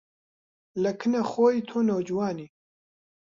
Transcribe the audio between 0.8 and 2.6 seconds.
لە کنە خۆی تۆ نۆجوانی